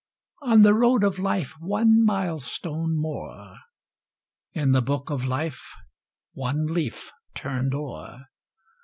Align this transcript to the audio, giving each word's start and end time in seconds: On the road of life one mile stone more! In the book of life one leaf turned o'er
On 0.41 0.63
the 0.63 0.73
road 0.73 1.03
of 1.03 1.19
life 1.19 1.53
one 1.59 2.03
mile 2.03 2.39
stone 2.39 2.97
more! 2.99 3.57
In 4.51 4.71
the 4.71 4.81
book 4.81 5.11
of 5.11 5.25
life 5.25 5.75
one 6.33 6.65
leaf 6.65 7.11
turned 7.35 7.75
o'er 7.75 8.25